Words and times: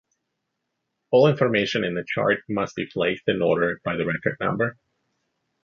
All 1.11 1.27
information 1.27 1.83
in 1.83 1.93
the 1.93 2.03
chart 2.03 2.39
must 2.49 2.75
be 2.75 2.87
placed 2.91 3.27
in 3.27 3.43
order 3.43 3.79
by 3.85 3.97
the 3.97 4.03
Record 4.07 4.37
Number. 4.39 4.75